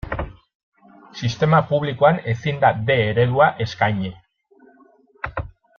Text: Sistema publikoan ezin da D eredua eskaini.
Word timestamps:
Sistema 1.19 1.59
publikoan 1.73 2.17
ezin 2.33 2.59
da 2.65 2.73
D 2.89 2.97
eredua 3.11 3.53
eskaini. 3.67 4.15